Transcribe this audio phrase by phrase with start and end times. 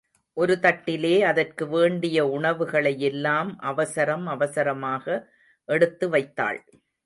[0.37, 5.05] ஒரு தட்டிலே அதற்கு வேண்டிய உணவுகளையெல்லாம் அவசரம் அவசரமாக
[5.69, 6.59] எடுத்து வைத்தாள்.